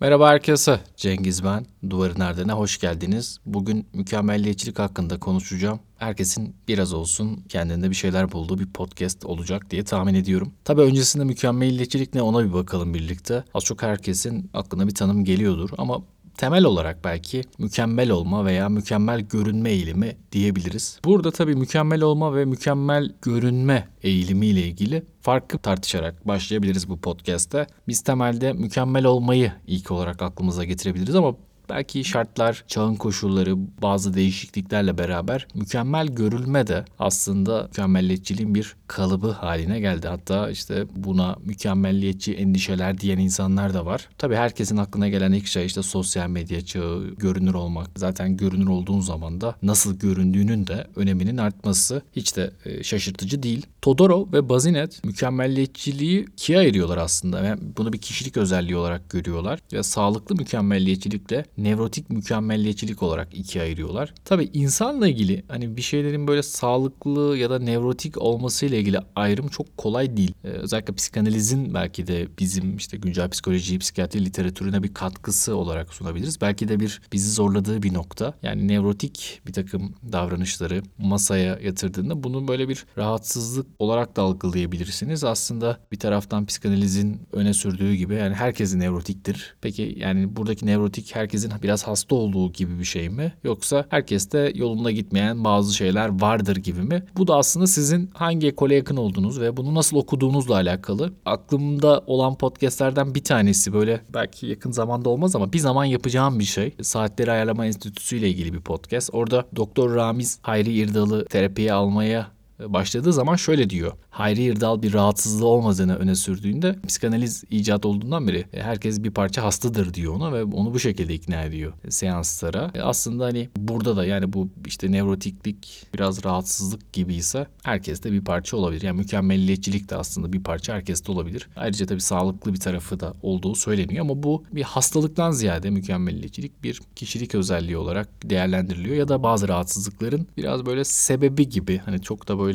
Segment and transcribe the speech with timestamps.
[0.00, 0.80] Merhaba herkese.
[0.96, 1.66] Cengiz ben.
[1.90, 3.38] Duvarın Erdene hoş geldiniz.
[3.46, 5.80] Bugün mükemmelliyetçilik hakkında konuşacağım.
[5.96, 10.52] Herkesin biraz olsun kendinde bir şeyler bulduğu bir podcast olacak diye tahmin ediyorum.
[10.64, 13.44] Tabii öncesinde mükemmelliyetçilik ne ona bir bakalım birlikte.
[13.54, 16.02] Az çok herkesin aklına bir tanım geliyordur ama
[16.38, 21.00] temel olarak belki mükemmel olma veya mükemmel görünme eğilimi diyebiliriz.
[21.04, 27.66] Burada tabii mükemmel olma ve mükemmel görünme eğilimi ile ilgili farkı tartışarak başlayabiliriz bu podcast'te.
[27.88, 31.34] Biz temelde mükemmel olmayı ilk olarak aklımıza getirebiliriz ama
[31.68, 39.80] Belki şartlar, çağın koşulları, bazı değişikliklerle beraber mükemmel görülme de aslında mükemmelliyetçiliğin bir kalıbı haline
[39.80, 40.08] geldi.
[40.08, 44.08] Hatta işte buna mükemmelliyetçi endişeler diyen insanlar da var.
[44.18, 47.90] Tabii herkesin aklına gelen ilk şey işte sosyal medya çağı, görünür olmak.
[47.96, 53.66] Zaten görünür olduğun zaman da nasıl göründüğünün de öneminin artması hiç de e, şaşırtıcı değil.
[53.82, 57.44] Todorov ve Bazinet mükemmelliyetçiliği ikiye ayırıyorlar aslında.
[57.44, 64.14] Yani bunu bir kişilik özelliği olarak görüyorlar ve sağlıklı mükemmelliyetçilikle nevrotik mükemmelliyetçilik olarak ikiye ayırıyorlar.
[64.24, 69.76] Tabii insanla ilgili hani bir şeylerin böyle sağlıklı ya da nevrotik olmasıyla ilgili ayrım çok
[69.76, 70.34] kolay değil.
[70.44, 76.40] Ee, özellikle psikanalizin belki de bizim işte güncel psikoloji, psikiyatri literatürüne bir katkısı olarak sunabiliriz.
[76.40, 78.34] Belki de bir bizi zorladığı bir nokta.
[78.42, 85.24] Yani nevrotik bir takım davranışları masaya yatırdığında bunu böyle bir rahatsızlık olarak da algılayabilirsiniz.
[85.24, 89.56] Aslında bir taraftan psikanalizin öne sürdüğü gibi yani herkes nevrotiktir.
[89.60, 93.32] Peki yani buradaki nevrotik herkesin herkesin biraz hasta olduğu gibi bir şey mi?
[93.44, 97.02] Yoksa herkeste yolunda gitmeyen bazı şeyler vardır gibi mi?
[97.16, 101.12] Bu da aslında sizin hangi ekole yakın olduğunuz ve bunu nasıl okuduğunuzla alakalı.
[101.24, 106.44] Aklımda olan podcastlerden bir tanesi böyle belki yakın zamanda olmaz ama bir zaman yapacağım bir
[106.44, 106.74] şey.
[106.82, 109.10] Saatleri Ayarlama Enstitüsü ile ilgili bir podcast.
[109.12, 113.92] Orada Doktor Ramiz Hayri İrdal'ı terapiye almaya başladığı zaman şöyle diyor.
[114.10, 119.44] Hayri İrdal bir rahatsızlığı olmadığını öne sürdüğünde psikanaliz icat olduğundan beri e, herkes bir parça
[119.44, 122.70] hastadır diyor ona ve onu bu şekilde ikna ediyor seanslara.
[122.74, 128.12] E, aslında hani burada da yani bu işte nevrotiklik biraz rahatsızlık gibi ise herkes de
[128.12, 128.82] bir parça olabilir.
[128.82, 131.48] Yani mükemmelliyetçilik de aslında bir parça herkeste olabilir.
[131.56, 136.80] Ayrıca tabii sağlıklı bir tarafı da olduğu söyleniyor ama bu bir hastalıktan ziyade mükemmelliyetçilik bir
[136.96, 142.38] kişilik özelliği olarak değerlendiriliyor ya da bazı rahatsızlıkların biraz böyle sebebi gibi hani çok da
[142.38, 142.47] böyle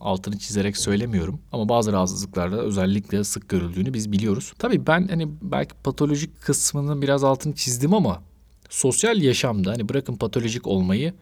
[0.00, 1.40] altını çizerek söylemiyorum.
[1.52, 4.52] Ama bazı rahatsızlıklarda özellikle sık görüldüğünü biz biliyoruz.
[4.58, 8.22] Tabii ben hani belki patolojik kısmını biraz altını çizdim ama
[8.70, 11.14] sosyal yaşamda hani bırakın patolojik olmayı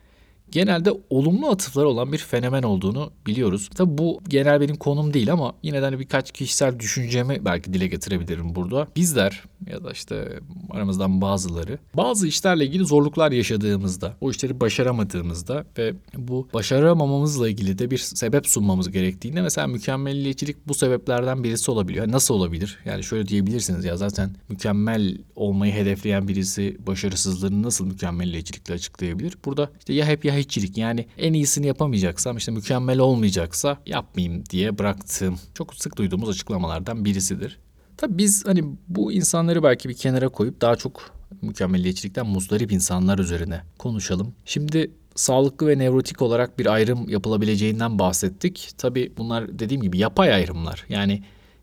[0.51, 3.71] genelde olumlu atıfları olan bir fenomen olduğunu biliyoruz.
[3.75, 7.87] Tabi bu genel benim konum değil ama yine de hani birkaç kişisel düşüncemi belki dile
[7.87, 8.89] getirebilirim burada.
[8.97, 9.43] Bizler
[9.73, 10.39] ya da işte
[10.71, 17.91] aramızdan bazıları bazı işlerle ilgili zorluklar yaşadığımızda, o işleri başaramadığımızda ve bu başaramamamızla ilgili de
[17.91, 22.13] bir sebep sunmamız gerektiğinde mesela mükemmelliyetçilik bu sebeplerden birisi olabiliyor.
[22.13, 22.79] nasıl olabilir?
[22.85, 29.39] Yani şöyle diyebilirsiniz ya zaten mükemmel olmayı hedefleyen birisi başarısızlığını nasıl mükemmelliyetçilikle açıklayabilir?
[29.45, 34.79] Burada işte ya hep ya hiççilik yani en iyisini yapamayacaksam işte mükemmel olmayacaksa yapmayayım diye
[34.79, 37.59] bıraktığım çok sık duyduğumuz açıklamalardan birisidir.
[37.97, 41.11] Tabii biz hani bu insanları belki bir kenara koyup daha çok
[41.43, 44.35] mükemmelliyetçilikten muzdarip insanlar üzerine konuşalım.
[44.45, 48.71] Şimdi sağlıklı ve nevrotik olarak bir ayrım yapılabileceğinden bahsettik.
[48.79, 50.85] Tabii bunlar dediğim gibi yapay ayrımlar.
[50.89, 51.23] Yani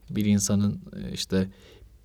[0.10, 1.48] bir insanın e, işte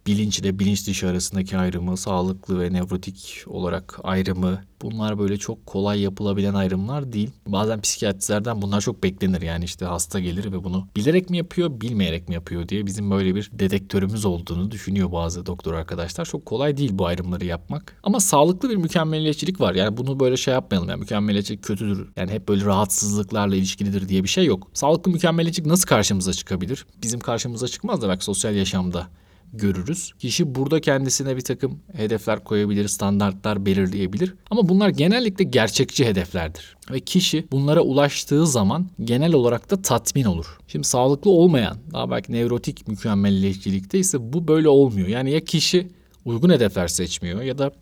[0.06, 6.00] bilinç ile bilinç dışı arasındaki ayrımı, sağlıklı ve nevrotik olarak ayrımı bunlar böyle çok kolay
[6.00, 7.30] yapılabilen ayrımlar değil.
[7.46, 9.42] Bazen psikiyatristlerden bunlar çok beklenir.
[9.42, 13.34] Yani işte hasta gelir ve bunu bilerek mi yapıyor, bilmeyerek mi yapıyor diye bizim böyle
[13.34, 16.24] bir dedektörümüz olduğunu düşünüyor bazı doktor arkadaşlar.
[16.24, 17.96] Çok kolay değil bu ayrımları yapmak.
[18.02, 19.74] Ama sağlıklı bir mükemmeliyetçilik var.
[19.74, 20.88] Yani bunu böyle şey yapmayalım.
[20.88, 22.08] Yani mükemmeliyetçilik kötüdür.
[22.16, 24.70] Yani hep böyle rahatsızlıklarla ilişkilidir diye bir şey yok.
[24.74, 26.86] Sağlıklı mükemmeliyetçilik nasıl karşımıza çıkabilir?
[27.02, 29.06] Bizim karşımıza çıkmaz da belki sosyal yaşamda
[29.52, 30.12] görürüz.
[30.18, 34.34] Kişi burada kendisine bir takım hedefler koyabilir, standartlar belirleyebilir.
[34.50, 36.76] Ama bunlar genellikle gerçekçi hedeflerdir.
[36.90, 40.58] Ve kişi bunlara ulaştığı zaman genel olarak da tatmin olur.
[40.68, 45.08] Şimdi sağlıklı olmayan, daha belki nevrotik mükemmelliyetçilikte ise bu böyle olmuyor.
[45.08, 45.88] Yani ya kişi
[46.24, 47.72] uygun hedefler seçmiyor ya da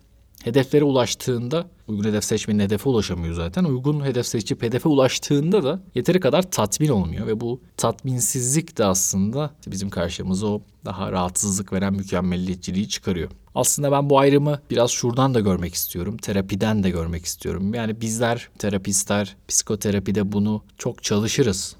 [0.43, 3.63] hedeflere ulaştığında uygun hedef seçmenin hedefe ulaşamıyor zaten.
[3.63, 9.51] Uygun hedef seçip hedefe ulaştığında da yeteri kadar tatmin olmuyor ve bu tatminsizlik de aslında
[9.67, 13.29] bizim karşımıza o daha rahatsızlık veren mükemmelliyetçiliği çıkarıyor.
[13.55, 16.17] Aslında ben bu ayrımı biraz şuradan da görmek istiyorum.
[16.17, 17.73] Terapiden de görmek istiyorum.
[17.73, 21.75] Yani bizler terapistler psikoterapide bunu çok çalışırız.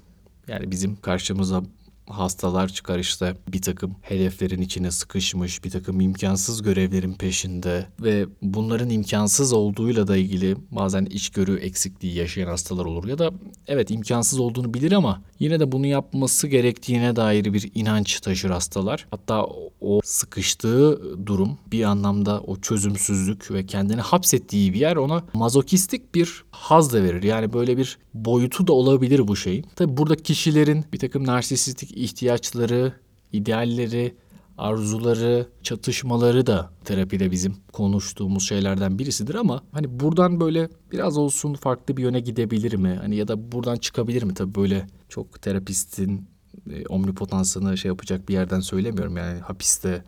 [0.48, 1.62] Yani bizim karşımıza
[2.08, 8.90] hastalar çıkar işte bir takım hedeflerin içine sıkışmış, bir takım imkansız görevlerin peşinde ve bunların
[8.90, 13.30] imkansız olduğuyla da ilgili bazen içgörü eksikliği yaşayan hastalar olur ya da
[13.66, 19.06] evet imkansız olduğunu bilir ama yine de bunu yapması gerektiğine dair bir inanç taşır hastalar.
[19.10, 19.46] Hatta
[19.80, 26.44] o sıkıştığı durum bir anlamda o çözümsüzlük ve kendini hapsettiği bir yer ona mazokistik bir
[26.50, 27.22] haz da verir.
[27.22, 29.66] Yani böyle bir boyutu da olabilir bu şeyin.
[29.76, 32.92] Tabi burada kişilerin bir takım narsisistik ihtiyaçları,
[33.32, 34.14] idealleri,
[34.58, 41.96] arzuları, çatışmaları da terapide bizim konuştuğumuz şeylerden birisidir ama hani buradan böyle biraz olsun farklı
[41.96, 42.98] bir yöne gidebilir mi?
[43.00, 44.34] Hani ya da buradan çıkabilir mi?
[44.34, 46.28] Tabii böyle çok terapistin
[46.70, 49.16] e, omnipotansını şey yapacak bir yerden söylemiyorum.
[49.16, 50.04] Yani hapiste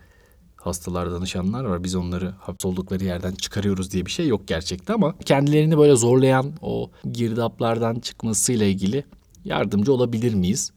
[0.55, 1.83] hastalar, danışanlar var.
[1.83, 6.91] Biz onları hapsoldukları yerden çıkarıyoruz diye bir şey yok gerçekten ama kendilerini böyle zorlayan o
[7.11, 9.05] girdaplardan çıkmasıyla ilgili
[9.45, 10.71] yardımcı olabilir miyiz?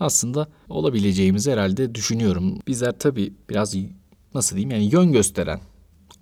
[0.00, 2.58] Aslında olabileceğimizi herhalde düşünüyorum.
[2.66, 3.74] Bizler tabii biraz
[4.34, 5.60] nasıl diyeyim yani yön gösteren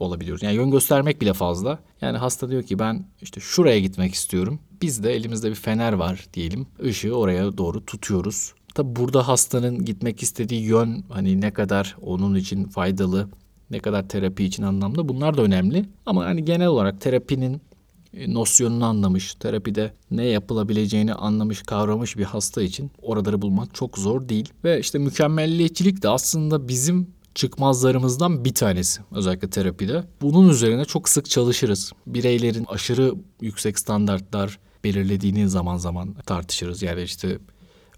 [0.00, 0.42] olabiliyoruz.
[0.42, 1.78] Yani yön göstermek bile fazla.
[2.00, 4.60] Yani hasta diyor ki ben işte şuraya gitmek istiyorum.
[4.82, 6.66] Biz de elimizde bir fener var diyelim.
[6.82, 8.54] Işığı oraya doğru tutuyoruz.
[8.74, 13.28] Tabi burada hastanın gitmek istediği yön hani ne kadar onun için faydalı,
[13.70, 15.84] ne kadar terapi için anlamlı bunlar da önemli.
[16.06, 17.60] Ama hani genel olarak terapinin
[18.28, 24.48] nosyonunu anlamış, terapide ne yapılabileceğini anlamış, kavramış bir hasta için oraları bulmak çok zor değil.
[24.64, 30.04] Ve işte mükemmelliyetçilik de aslında bizim çıkmazlarımızdan bir tanesi özellikle terapide.
[30.22, 31.92] Bunun üzerine çok sık çalışırız.
[32.06, 36.82] Bireylerin aşırı yüksek standartlar belirlediğini zaman zaman tartışırız.
[36.82, 37.38] Yani işte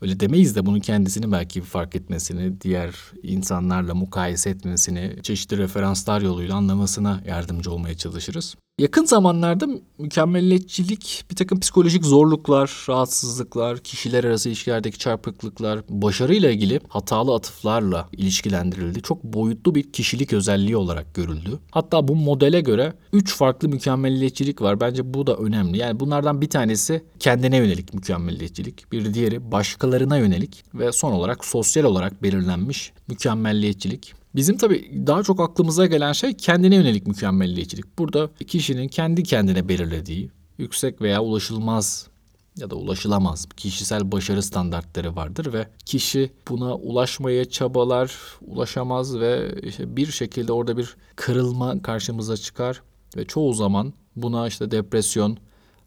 [0.01, 6.57] öyle demeyiz de bunun kendisini belki fark etmesini, diğer insanlarla mukayese etmesini, çeşitli referanslar yoluyla
[6.57, 8.57] anlamasına yardımcı olmaya çalışırız.
[8.79, 9.69] Yakın zamanlarda
[9.99, 19.03] mükemmelliyetçilik bir takım psikolojik zorluklar, rahatsızlıklar, kişiler arası ilişkilerdeki çarpıklıklar, başarıyla ilgili hatalı atıflarla ilişkilendirildi.
[19.03, 21.59] Çok boyutlu bir kişilik özelliği olarak görüldü.
[21.71, 24.81] Hatta bu modele göre üç farklı mükemmelliyetçilik var.
[24.81, 25.79] Bence bu da önemli.
[25.79, 31.85] Yani bunlardan bir tanesi kendine yönelik mükemmelliyetçilik, bir diğeri başkalarına yönelik ve son olarak sosyal
[31.85, 34.15] olarak belirlenmiş mükemmelliyetçilik.
[34.37, 37.99] Bizim tabii daha çok aklımıza gelen şey kendine yönelik mükemmelliyetçilik.
[37.99, 42.09] Burada kişinin kendi kendine belirlediği yüksek veya ulaşılmaz
[42.57, 49.97] ya da ulaşılamaz kişisel başarı standartları vardır ve kişi buna ulaşmaya çabalar, ulaşamaz ve işte
[49.97, 52.83] bir şekilde orada bir kırılma karşımıza çıkar
[53.17, 55.39] ve çoğu zaman buna işte depresyon,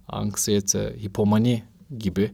[0.07, 1.63] anksiyete, hipomani
[1.97, 2.31] gibi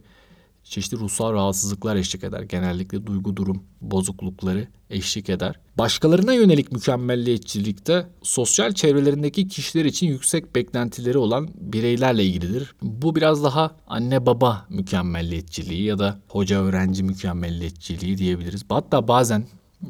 [0.68, 2.42] çeşitli ruhsal rahatsızlıklar eşlik eder.
[2.42, 5.60] Genellikle duygu durum bozuklukları eşlik eder.
[5.78, 12.74] Başkalarına yönelik mükemmelliyetçilikte sosyal çevrelerindeki kişiler için yüksek beklentileri olan bireylerle ilgilidir.
[12.82, 18.62] Bu biraz daha anne baba mükemmelliyetçiliği ya da hoca öğrenci mükemmelliyetçiliği diyebiliriz.
[18.68, 19.44] Hatta bazen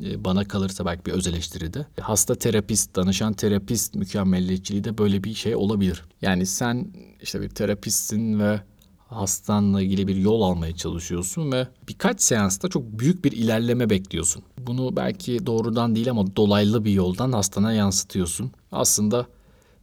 [0.05, 5.34] e, bana kalırsa belki bir öz eleştiride hasta terapist, danışan terapist mükemmelliyetçiliği de böyle bir
[5.34, 6.02] şey olabilir.
[6.22, 6.87] Yani sen
[7.22, 8.61] işte bir terapistsin ve
[9.08, 14.43] hastanla ilgili bir yol almaya çalışıyorsun ve birkaç seansta çok büyük bir ilerleme bekliyorsun.
[14.58, 18.50] Bunu belki doğrudan değil ama dolaylı bir yoldan hastana yansıtıyorsun.
[18.73, 19.26] Aslında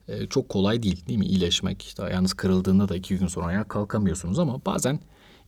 [0.08, 1.96] e, çok kolay değil değil mi iyileşmek?
[2.00, 5.00] Ayağınız kırıldığında da iki gün sonra ayağa kalkamıyorsunuz ama bazen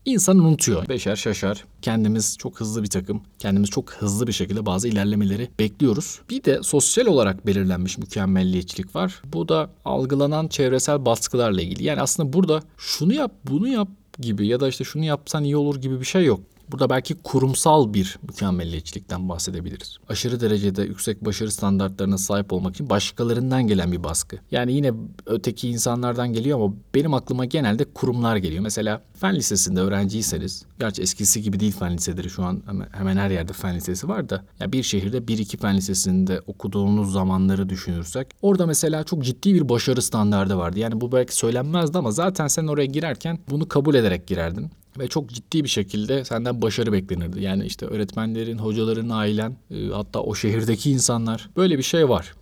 [0.05, 0.89] İnsan unutuyor.
[0.89, 1.65] Beşer şaşar.
[1.81, 3.21] Kendimiz çok hızlı bir takım.
[3.39, 6.19] Kendimiz çok hızlı bir şekilde bazı ilerlemeleri bekliyoruz.
[6.29, 9.21] Bir de sosyal olarak belirlenmiş mükemmelliyetçilik var.
[9.33, 11.83] Bu da algılanan çevresel baskılarla ilgili.
[11.83, 13.87] Yani aslında burada şunu yap, bunu yap
[14.19, 16.39] gibi ya da işte şunu yapsan iyi olur gibi bir şey yok.
[16.71, 19.97] Burada belki kurumsal bir mükemmelliyetçilikten bahsedebiliriz.
[20.09, 24.37] Aşırı derecede yüksek başarı standartlarına sahip olmak için başkalarından gelen bir baskı.
[24.51, 24.91] Yani yine
[25.25, 28.63] öteki insanlardan geliyor ama benim aklıma genelde kurumlar geliyor.
[28.63, 33.53] Mesela fen lisesinde öğrenciyseniz, gerçi eskisi gibi değil fen liseleri şu an hemen her yerde
[33.53, 38.65] fen lisesi var da ya bir şehirde bir iki fen lisesinde okuduğunuz zamanları düşünürsek orada
[38.65, 40.79] mesela çok ciddi bir başarı standardı vardı.
[40.79, 45.29] Yani bu belki söylenmezdi ama zaten sen oraya girerken bunu kabul ederek girerdin ve çok
[45.29, 47.41] ciddi bir şekilde senden başarı beklenirdi.
[47.41, 52.33] Yani işte öğretmenlerin, hocaların, ailen, e, hatta o şehirdeki insanlar böyle bir şey var.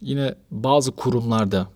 [0.00, 1.68] Yine bazı kurumlarda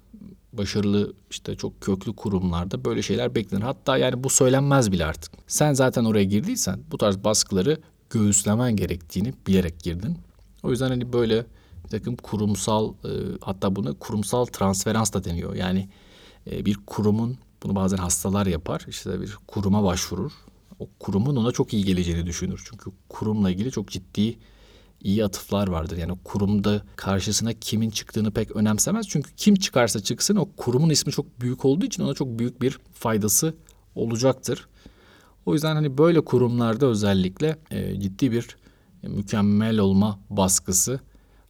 [0.53, 3.63] başarılı işte çok köklü kurumlarda böyle şeyler beklenir.
[3.63, 5.33] Hatta yani bu söylenmez bile artık.
[5.47, 7.81] Sen zaten oraya girdiysen bu tarz baskıları
[8.11, 10.19] göğüslemen gerektiğini bilerek girdin.
[10.63, 11.47] O yüzden hani böyle
[11.85, 15.55] bir takım kurumsal e, hatta buna kurumsal transferans da deniyor.
[15.55, 15.89] Yani
[16.51, 18.85] e, bir kurumun bunu bazen hastalar yapar.
[18.89, 20.33] İşte bir kuruma başvurur.
[20.79, 22.63] O kurumun ona çok iyi geleceğini düşünür.
[22.71, 24.39] Çünkü kurumla ilgili çok ciddi
[25.01, 25.97] iyi atıflar vardır.
[25.97, 29.09] Yani kurumda karşısına kimin çıktığını pek önemsemez.
[29.09, 32.79] Çünkü kim çıkarsa çıksın o kurumun ismi çok büyük olduğu için ona çok büyük bir
[32.93, 33.55] faydası
[33.95, 34.69] olacaktır.
[35.47, 38.57] O yüzden hani böyle kurumlarda özellikle e, ciddi bir
[39.03, 41.01] mükemmel olma baskısı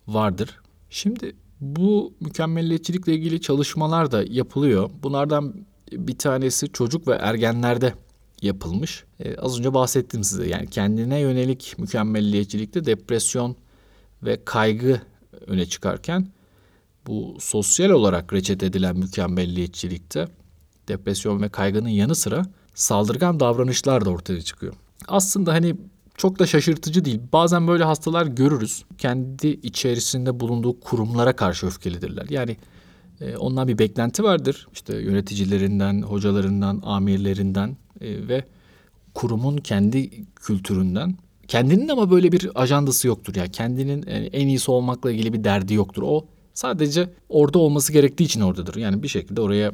[0.08, 0.60] vardır.
[0.90, 4.90] Şimdi bu mükemmelliyetçilikle ilgili çalışmalar da yapılıyor.
[5.02, 7.94] Bunlardan bir tanesi çocuk ve ergenlerde
[8.42, 9.04] yapılmış.
[9.20, 10.48] Ee, az önce bahsettim size.
[10.48, 13.56] Yani kendine yönelik mükemmelliyetçilikte depresyon
[14.22, 15.00] ve kaygı
[15.46, 16.26] öne çıkarken
[17.06, 20.28] bu sosyal olarak reçete edilen mükemmelliyetçilikte
[20.88, 22.42] depresyon ve kaygının yanı sıra
[22.74, 24.74] saldırgan davranışlar da ortaya çıkıyor.
[25.08, 25.76] Aslında hani
[26.16, 27.20] çok da şaşırtıcı değil.
[27.32, 28.84] Bazen böyle hastalar görürüz.
[28.98, 32.26] Kendi içerisinde bulunduğu kurumlara karşı öfkelidirler.
[32.30, 32.56] Yani
[33.20, 34.68] e, ondan bir beklenti vardır.
[34.72, 38.44] İşte yöneticilerinden, hocalarından, amirlerinden e, ve
[39.14, 41.16] kurumun kendi kültüründen.
[41.48, 43.34] Kendinin ama böyle bir ajandası yoktur.
[43.34, 46.02] Yani kendinin e, en iyisi olmakla ilgili bir derdi yoktur.
[46.06, 48.76] O sadece orada olması gerektiği için oradadır.
[48.76, 49.72] Yani bir şekilde oraya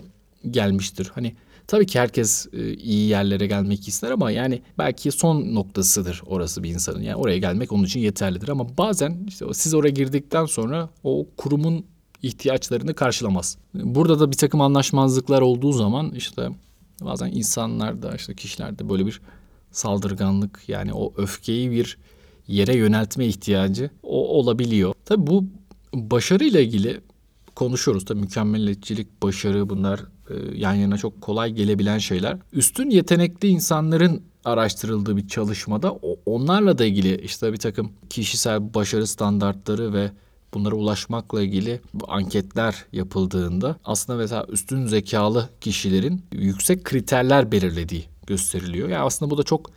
[0.50, 1.10] gelmiştir.
[1.14, 1.34] Hani
[1.66, 6.70] tabii ki herkes e, iyi yerlere gelmek ister ama yani belki son noktasıdır orası bir
[6.70, 7.02] insanın.
[7.02, 11.86] Yani oraya gelmek onun için yeterlidir ama bazen işte siz oraya girdikten sonra o kurumun
[12.22, 13.58] ihtiyaçlarını karşılamaz.
[13.74, 16.48] Burada da bir takım anlaşmazlıklar olduğu zaman işte
[17.00, 19.20] bazen insanlarda işte kişilerde böyle bir
[19.70, 21.98] saldırganlık yani o öfkeyi bir
[22.48, 24.94] yere yöneltme ihtiyacı o olabiliyor.
[25.04, 25.44] Tabii bu
[25.94, 27.00] başarıyla ilgili
[27.54, 28.04] konuşuyoruz.
[28.04, 30.00] Tabii mükemmeliyetçilik, başarı bunlar
[30.30, 32.38] e, yan yana çok kolay gelebilen şeyler.
[32.52, 35.92] Üstün yetenekli insanların araştırıldığı bir çalışmada
[36.26, 40.10] onlarla da ilgili işte bir takım kişisel başarı standartları ve
[40.54, 48.88] bunlara ulaşmakla ilgili anketler yapıldığında aslında mesela üstün zekalı kişilerin yüksek kriterler belirlediği gösteriliyor.
[48.88, 49.70] Yani aslında bu da çok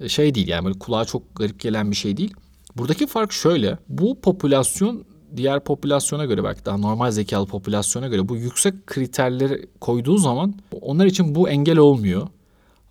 [0.00, 2.34] e, şey değil yani böyle kulağa çok garip gelen bir şey değil.
[2.76, 3.78] Buradaki fark şöyle.
[3.88, 5.04] Bu popülasyon
[5.36, 11.06] diğer popülasyona göre belki daha normal zekalı popülasyona göre bu yüksek kriterleri koyduğu zaman onlar
[11.06, 12.28] için bu engel olmuyor.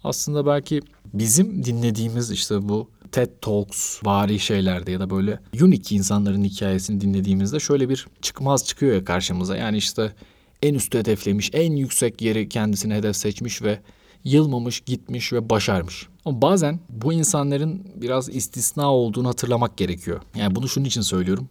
[0.03, 0.81] Aslında belki
[1.13, 7.60] bizim dinlediğimiz işte bu TED Talks vari şeylerde ya da böyle unique insanların hikayesini dinlediğimizde
[7.60, 9.58] şöyle bir çıkmaz çıkıyor ya karşımıza.
[9.58, 10.13] Yani işte
[10.62, 13.80] en üstü hedeflemiş, en yüksek yeri kendisine hedef seçmiş ve
[14.24, 16.08] yılmamış, gitmiş ve başarmış.
[16.25, 20.22] Ama bazen bu insanların biraz istisna olduğunu hatırlamak gerekiyor.
[20.36, 21.50] Yani bunu şunun için söylüyorum.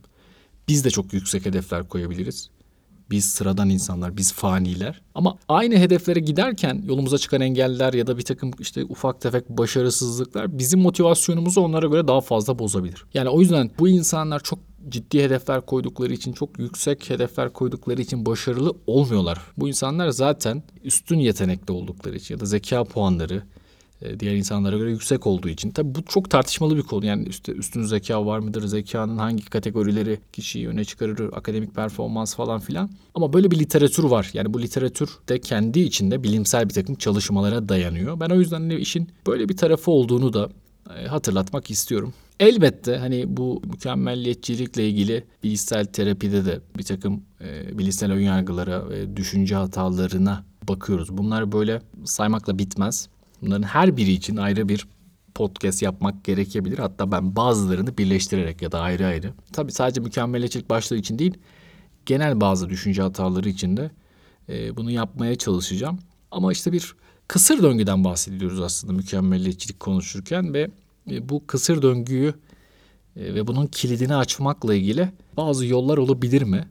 [0.69, 2.51] Biz de çok yüksek hedefler koyabiliriz.
[3.11, 5.01] Biz sıradan insanlar, biz faniler.
[5.15, 10.59] Ama aynı hedeflere giderken yolumuza çıkan engeller ya da bir takım işte ufak tefek başarısızlıklar
[10.59, 13.05] bizim motivasyonumuzu onlara göre daha fazla bozabilir.
[13.15, 18.27] Yani o yüzden bu insanlar çok ciddi hedefler koydukları için, çok yüksek hedefler koydukları için
[18.27, 19.39] başarılı olmuyorlar.
[19.57, 23.43] Bu insanlar zaten üstün yetenekli oldukları için ya da zeka puanları,
[24.19, 25.71] diğer insanlara göre yüksek olduğu için.
[25.71, 27.07] Tabii bu çok tartışmalı bir konu.
[27.07, 28.67] Yani işte üstün zeka var mıdır?
[28.67, 31.33] Zekanın hangi kategorileri kişiyi öne çıkarır?
[31.33, 32.91] Akademik performans falan filan.
[33.15, 34.31] Ama böyle bir literatür var.
[34.33, 38.21] Yani bu literatür de kendi içinde bilimsel bir takım çalışmalara dayanıyor.
[38.21, 40.51] Ben o yüzden de işin böyle bir tarafı olduğunu da
[40.99, 42.15] e, hatırlatmak istiyorum.
[42.41, 49.55] Elbette hani bu mükemmelliyetçilikle ilgili bilişsel terapide de bir takım e, bilişsel önyargılara ve düşünce
[49.55, 51.09] hatalarına bakıyoruz.
[51.19, 53.09] Bunlar böyle saymakla bitmez.
[53.43, 54.87] Bunların her biri için ayrı bir
[55.35, 56.79] podcast yapmak gerekebilir.
[56.79, 59.33] Hatta ben bazılarını birleştirerek ya da ayrı ayrı.
[59.53, 61.35] Tabii sadece mükemmeliyetçilik başlığı için değil,
[62.07, 63.91] genel bazı düşünce hataları için de
[64.49, 65.99] e, bunu yapmaya çalışacağım.
[66.31, 66.95] Ama işte bir
[67.29, 70.71] kısır döngüden bahsediyoruz aslında mükemmeliyetçilik konuşurken ve
[71.11, 72.35] e, bu kısır döngüyü
[73.17, 76.69] e, ve bunun kilidini açmakla ilgili bazı yollar olabilir mi?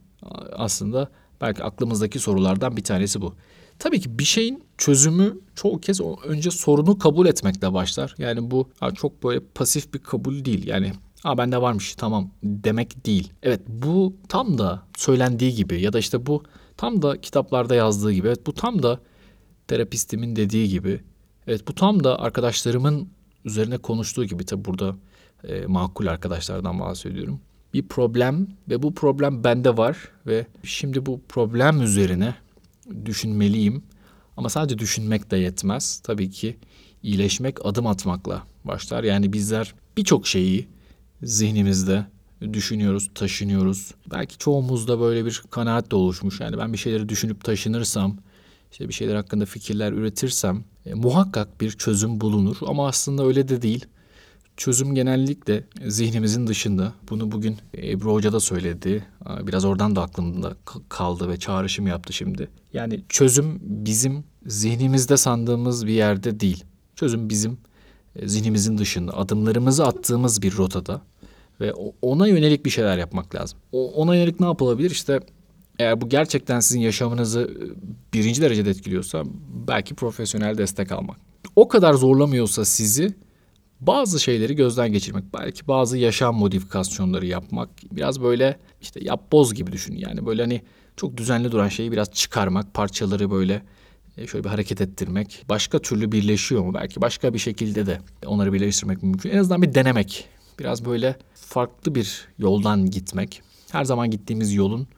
[0.52, 1.10] Aslında
[1.40, 3.34] belki aklımızdaki sorulardan bir tanesi bu.
[3.80, 8.14] Tabii ki bir şeyin çözümü çoğu kez önce sorunu kabul etmekle başlar.
[8.18, 10.66] Yani bu çok böyle pasif bir kabul değil.
[10.66, 10.92] Yani
[11.24, 13.32] Aa bende varmış tamam demek değil.
[13.42, 16.42] Evet bu tam da söylendiği gibi ya da işte bu
[16.76, 18.28] tam da kitaplarda yazdığı gibi.
[18.28, 19.00] Evet bu tam da
[19.68, 21.00] terapistimin dediği gibi.
[21.46, 23.08] Evet bu tam da arkadaşlarımın
[23.44, 24.44] üzerine konuştuğu gibi.
[24.44, 24.96] Tabi burada
[25.44, 27.40] e, makul arkadaşlardan bahsediyorum.
[27.74, 29.96] Bir problem ve bu problem bende var
[30.26, 32.34] ve şimdi bu problem üzerine
[33.04, 33.82] düşünmeliyim.
[34.36, 36.00] Ama sadece düşünmek de yetmez.
[36.04, 36.56] Tabii ki
[37.02, 39.04] iyileşmek adım atmakla başlar.
[39.04, 40.68] Yani bizler birçok şeyi
[41.22, 42.06] zihnimizde
[42.52, 43.94] düşünüyoruz, taşınıyoruz.
[44.10, 46.40] Belki çoğumuzda böyle bir kanaat de oluşmuş.
[46.40, 48.16] Yani ben bir şeyleri düşünüp taşınırsam,
[48.72, 52.56] işte bir şeyler hakkında fikirler üretirsem e, muhakkak bir çözüm bulunur.
[52.66, 53.86] Ama aslında öyle de değil.
[54.60, 56.92] Çözüm genellikle zihnimizin dışında.
[57.10, 59.04] Bunu bugün Ebru Hoca da söyledi.
[59.42, 60.56] Biraz oradan da aklımda
[60.88, 62.48] kaldı ve çağrışım yaptı şimdi.
[62.72, 66.64] Yani çözüm bizim zihnimizde sandığımız bir yerde değil.
[66.96, 67.58] Çözüm bizim
[68.16, 71.02] e, zihnimizin dışında adımlarımızı attığımız bir rotada
[71.60, 73.58] ve ona yönelik bir şeyler yapmak lazım.
[73.72, 74.90] Ona yönelik ne yapılabilir?
[74.90, 75.20] İşte
[75.78, 77.64] eğer bu gerçekten sizin yaşamınızı e,
[78.14, 79.22] birinci derecede etkiliyorsa
[79.68, 81.16] belki profesyonel destek almak.
[81.56, 83.14] o kadar zorlamıyorsa sizi
[83.80, 89.72] bazı şeyleri gözden geçirmek, belki bazı yaşam modifikasyonları yapmak, biraz böyle işte yap boz gibi
[89.72, 89.96] düşün.
[89.96, 90.62] Yani böyle hani
[90.96, 93.62] çok düzenli duran şeyi biraz çıkarmak, parçaları böyle
[94.16, 95.44] e, şöyle bir hareket ettirmek.
[95.48, 96.74] Başka türlü birleşiyor mu?
[96.74, 99.30] Belki başka bir şekilde de onları birleştirmek mümkün.
[99.30, 100.28] En azından bir denemek.
[100.58, 103.42] Biraz böyle farklı bir yoldan gitmek.
[103.70, 104.88] Her zaman gittiğimiz yolun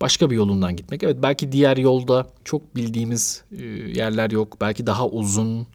[0.00, 1.02] başka bir yolundan gitmek.
[1.02, 3.62] Evet belki diğer yolda çok bildiğimiz e,
[3.98, 4.56] yerler yok.
[4.60, 5.66] Belki daha uzun,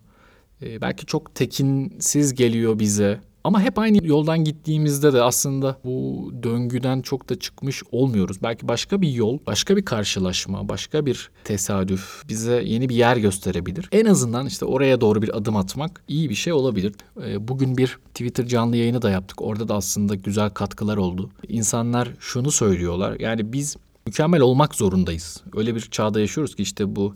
[0.62, 3.20] e, belki çok tekinsiz geliyor bize.
[3.44, 8.44] Ama hep aynı yoldan gittiğimizde de aslında bu döngüden çok da çıkmış olmuyoruz.
[8.44, 13.89] Belki başka bir yol, başka bir karşılaşma, başka bir tesadüf bize yeni bir yer gösterebilir.
[13.92, 16.94] En azından işte oraya doğru bir adım atmak iyi bir şey olabilir.
[17.25, 19.42] E, bugün bir Twitter canlı yayını da yaptık.
[19.42, 21.30] Orada da aslında güzel katkılar oldu.
[21.48, 23.20] İnsanlar şunu söylüyorlar.
[23.20, 25.44] Yani biz mükemmel olmak zorundayız.
[25.56, 27.16] Öyle bir çağda yaşıyoruz ki işte bu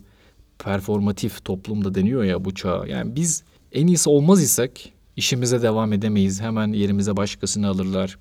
[0.58, 2.86] performatif toplumda deniyor ya bu çağ.
[2.86, 6.40] Yani biz en iyisi olmaz isek işimize devam edemeyiz.
[6.40, 8.18] Hemen yerimize başkasını alırlar.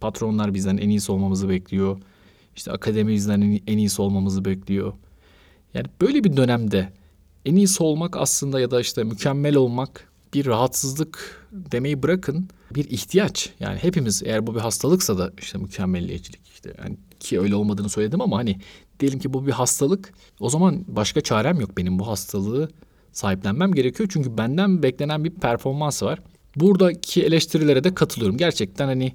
[0.00, 1.98] Patronlar bizden en iyisi olmamızı bekliyor.
[2.56, 4.92] İşte akademi bizden en iyisi olmamızı bekliyor.
[5.74, 6.92] Yani böyle bir dönemde
[7.46, 13.50] en iyisi olmak aslında ya da işte mükemmel olmak bir rahatsızlık demeyi bırakın bir ihtiyaç.
[13.60, 18.20] Yani hepimiz eğer bu bir hastalıksa da işte mükemmelliyetçilik işte yani ki öyle olmadığını söyledim
[18.20, 18.60] ama hani
[19.00, 22.68] diyelim ki bu bir hastalık o zaman başka çarem yok benim bu hastalığı
[23.12, 24.08] sahiplenmem gerekiyor.
[24.12, 26.18] Çünkü benden beklenen bir performans var.
[26.56, 28.36] Buradaki eleştirilere de katılıyorum.
[28.36, 29.12] Gerçekten hani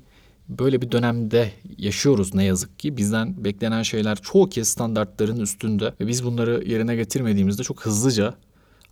[0.50, 2.98] böyle bir dönemde yaşıyoruz ne yazık ki.
[2.98, 8.36] Bizden beklenen şeyler çoğu kez standartların üstünde ve biz bunları yerine getirmediğimizde çok hızlıca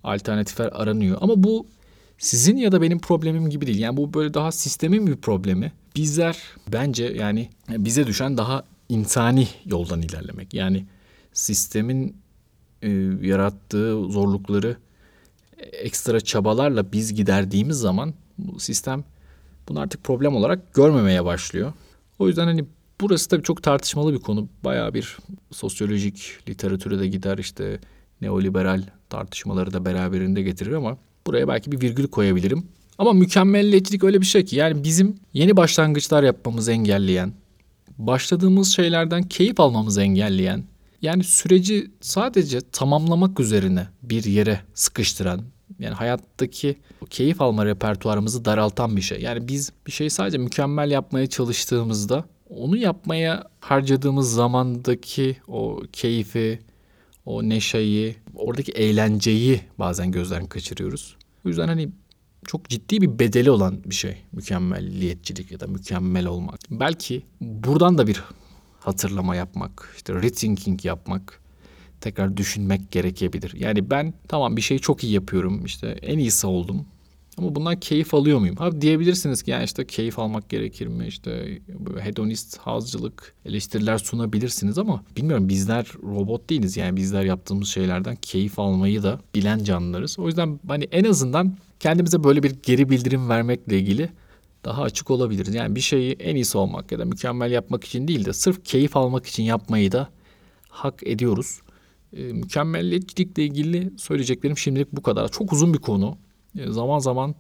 [0.04, 1.18] alternatifler aranıyor.
[1.22, 1.68] Ama bu
[2.18, 3.80] sizin ya da benim problemim gibi değil.
[3.80, 5.72] Yani bu böyle daha sistemin bir problemi.
[5.96, 6.38] Bizler
[6.74, 10.54] bence yani bize düşen daha insani yoldan ilerlemek.
[10.54, 10.86] Yani
[11.34, 12.16] sistemin
[12.82, 12.90] e,
[13.22, 14.78] yarattığı zorlukları
[15.58, 19.04] ekstra çabalarla biz giderdiğimiz zaman bu sistem
[19.70, 21.74] bunu artık problem olarak görmemeye başlıyor.
[22.20, 22.66] O yüzden hani
[23.02, 24.48] burası tabii çok tartışmalı bir konu.
[24.64, 25.18] Bayağı bir
[25.52, 27.80] sosyolojik literatüre de gider işte
[28.22, 32.68] neoliberal tartışmaları da beraberinde getirir ama buraya belki bir virgül koyabilirim.
[32.98, 37.34] Ama mükemmelliyetçilik öyle bir şey ki yani bizim yeni başlangıçlar yapmamızı engelleyen,
[37.98, 40.64] başladığımız şeylerden keyif almamızı engelleyen,
[41.02, 45.42] yani süreci sadece tamamlamak üzerine bir yere sıkıştıran,
[45.80, 46.78] yani hayattaki
[47.10, 49.22] keyif alma repertuarımızı daraltan bir şey.
[49.22, 56.60] Yani biz bir şeyi sadece mükemmel yapmaya çalıştığımızda onu yapmaya harcadığımız zamandaki o keyfi,
[57.26, 61.16] o neşeyi, oradaki eğlenceyi bazen gözden kaçırıyoruz.
[61.46, 61.90] O yüzden hani
[62.48, 66.60] çok ciddi bir bedeli olan bir şey mükemmelliyetçilik ya da mükemmel olmak.
[66.72, 68.24] Belki buradan da bir
[68.80, 71.42] hatırlama yapmak, işte rethinking yapmak,
[72.02, 73.54] tekrar düşünmek gerekebilir.
[73.56, 76.86] Yani ben tamam bir şeyi çok iyi yapıyorum, işte en iyisi oldum.
[77.38, 78.56] Ama bundan keyif alıyor muyum?
[78.56, 81.08] Ha diyebilirsiniz ki yani işte keyif almak gerekir mi?
[81.08, 81.60] İşte
[82.00, 86.78] hedonist hazcılık eleştiriler sunabilirsiniz ama bilmiyorum bizler robot değiliz.
[86.78, 90.20] Yani bizler yaptığımız şeylerden keyif almayı da bilen canlılarız.
[90.20, 94.10] O yüzden hani en azından kendimize böyle bir geri bildirim vermekle ilgili
[94.66, 95.56] daha açık olabiliriz.
[95.56, 98.98] Yani bir şeyi en iyisi olmak ya da mükemmel yapmak için değil de sırf keyif
[98.98, 100.10] almak için yapmayı da
[100.70, 101.62] hak ediyoruz.
[102.14, 105.32] E, mükemmelliyetçilikle ilgili söyleyeceklerim şimdilik bu kadar.
[105.32, 106.18] Çok uzun bir konu.
[106.58, 107.36] E, zaman zaman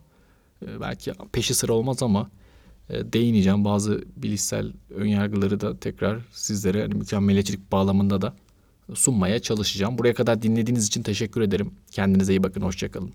[0.65, 2.29] e, belki peşi sıra olmaz ama
[2.89, 3.65] e, değineceğim.
[3.65, 8.33] Bazı bilişsel önyargıları da tekrar sizlere hani mükemmelliyetçilik bağlamında da
[8.93, 9.97] sunmaya çalışacağım.
[9.97, 11.71] Buraya kadar dinlediğiniz için teşekkür ederim.
[11.91, 12.61] Kendinize iyi bakın.
[12.61, 13.13] Hoşçakalın.